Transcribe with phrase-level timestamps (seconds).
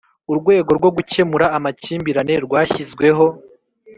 [0.31, 3.25] urwego rwo gukemura amakimbirane rwashyizweho